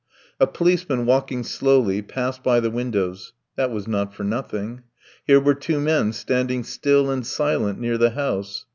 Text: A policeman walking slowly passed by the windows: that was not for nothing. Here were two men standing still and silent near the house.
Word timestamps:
A 0.39 0.47
policeman 0.47 1.05
walking 1.05 1.43
slowly 1.43 2.01
passed 2.01 2.41
by 2.41 2.59
the 2.59 2.71
windows: 2.71 3.33
that 3.55 3.69
was 3.69 3.87
not 3.87 4.15
for 4.15 4.23
nothing. 4.23 4.81
Here 5.27 5.39
were 5.39 5.53
two 5.53 5.79
men 5.79 6.11
standing 6.11 6.63
still 6.63 7.11
and 7.11 7.23
silent 7.23 7.79
near 7.79 7.99
the 7.99 8.09
house. 8.09 8.65